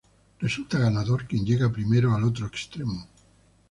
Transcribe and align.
Resulta 0.39 0.79
ganador 0.79 1.27
quien 1.27 1.45
llega 1.45 1.71
primero 1.71 2.15
al 2.15 2.23
otro 2.23 2.47
extremo. 2.47 3.05